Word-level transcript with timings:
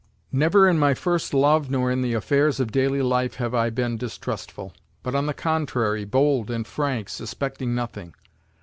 Never, 0.31 0.67
in 0.67 0.79
my 0.79 0.95
first 0.95 1.31
love, 1.31 1.69
nor 1.69 1.91
in 1.91 2.01
the 2.01 2.15
affairs 2.15 2.59
of 2.59 2.71
daily 2.71 3.03
life 3.03 3.35
have 3.35 3.53
I 3.53 3.69
been 3.69 3.97
distrustful, 3.97 4.73
but 5.03 5.13
on 5.13 5.27
the 5.27 5.33
contrary, 5.35 6.05
bold 6.05 6.49
and 6.49 6.65
frank, 6.65 7.07
suspecting 7.07 7.75
nothing. 7.75 8.15